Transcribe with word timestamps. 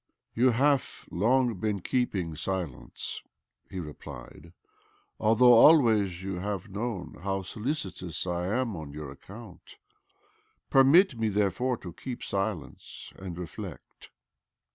"You 0.33 0.49
have 0.49 1.07
long 1.11 1.59
been 1.59 1.79
keeping 1.79 2.35
silence," 2.35 3.21
he 3.69 3.79
replied," 3.79 4.51
although 5.19 5.53
always 5.53 6.23
you 6.23 6.39
have 6.39 6.69
known 6.71 7.17
how 7.21 7.43
solicitous 7.43 8.25
I 8.25 8.47
am 8.47 8.75
on 8.75 8.93
your 8.93 9.11
account. 9.11 9.77
Permit 10.71 11.19
me, 11.19 11.29
therefore, 11.29 11.77
to 11.77 11.93
keep 11.93 12.23
silence 12.23 13.13
and 13.17 13.37
reflect." 13.37 14.09